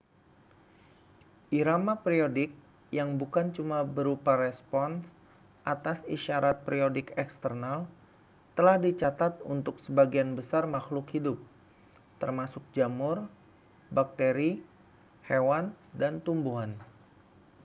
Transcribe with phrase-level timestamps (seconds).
[1.59, 2.49] irama periodik
[2.97, 5.01] yang bukan cuma berupa respons
[5.73, 7.79] atas isyarat periodik eksternal
[8.57, 11.37] telah dicatat untuk sebagian besar makhluk hidup
[12.21, 13.17] termasuk jamur
[13.95, 14.51] bakteri
[15.29, 15.65] hewan
[16.01, 16.71] dan tumbuhan